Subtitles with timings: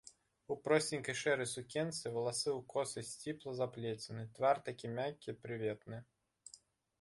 [0.53, 6.01] У просценькай шэрай сукенцы, валасы ў косы сціпла заплецены, твар такі мяккі, прыветны.